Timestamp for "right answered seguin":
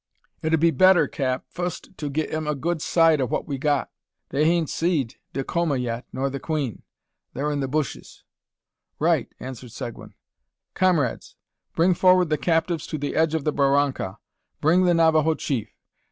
8.97-10.15